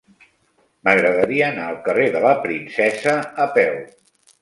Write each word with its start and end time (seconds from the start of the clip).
M'agradaria 0.87 1.51
anar 1.53 1.69
al 1.73 1.79
carrer 1.89 2.09
de 2.17 2.25
la 2.27 2.35
Princesa 2.49 3.19
a 3.47 3.51
peu. 3.61 3.83